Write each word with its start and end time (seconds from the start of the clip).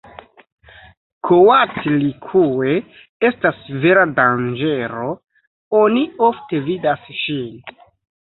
Koatlikue 1.27 2.71
estas 3.29 3.61
vera 3.85 4.05
danĝero, 4.21 5.11
oni 5.83 6.05
ofte 6.29 6.65
vidas 6.71 7.07
ŝin. 7.21 7.53